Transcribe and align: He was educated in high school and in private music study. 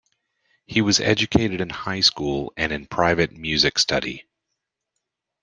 He 0.65 0.81
was 0.81 0.99
educated 0.99 1.61
in 1.61 1.69
high 1.69 1.99
school 1.99 2.51
and 2.57 2.71
in 2.71 2.87
private 2.87 3.33
music 3.33 3.77
study. 3.77 4.25